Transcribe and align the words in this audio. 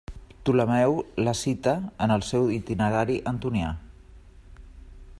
Ptolemeu 0.45 0.95
la 1.27 1.33
cita 1.41 1.75
en 2.07 2.15
el 2.17 2.25
seu 2.31 2.49
Itinerari 2.57 3.21
Antonià. 3.35 3.71